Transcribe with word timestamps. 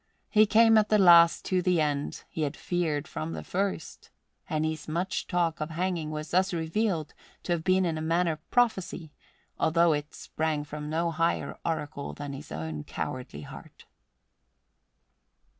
He 0.31 0.47
came 0.47 0.79
at 0.79 0.89
the 0.89 0.97
last 0.97 1.45
to 1.45 1.61
the 1.61 1.79
end 1.79 2.23
he 2.27 2.41
had 2.41 2.57
feared 2.57 3.07
from 3.07 3.33
the 3.33 3.43
first; 3.43 4.09
and 4.49 4.65
his 4.65 4.87
much 4.87 5.27
talk 5.27 5.61
of 5.61 5.69
hanging 5.69 6.09
was 6.09 6.31
thus 6.31 6.55
revealed 6.55 7.13
to 7.43 7.51
have 7.51 7.63
been 7.63 7.85
in 7.85 7.99
a 7.99 8.01
manner 8.01 8.37
prophecy, 8.49 9.13
although 9.59 9.93
it 9.93 10.15
sprang 10.15 10.63
from 10.63 10.89
no 10.89 11.11
higher 11.11 11.55
oracle 11.63 12.13
than 12.13 12.33
his 12.33 12.51
own 12.51 12.83
cowardly 12.83 13.41
heart. 13.41 13.85